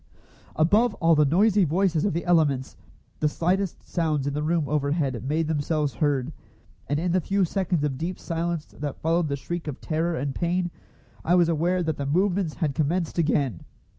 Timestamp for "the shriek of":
9.27-9.79